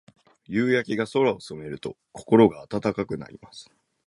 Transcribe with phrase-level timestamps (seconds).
[0.47, 3.69] 夕焼けが空を染めると、心が温かくなります。